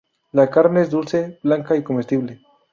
La 0.31 0.49
carne 0.49 0.81
es 0.81 0.89
dulce, 0.89 1.37
blanca 1.43 1.75
y 1.75 1.83
comestible. 1.83 2.41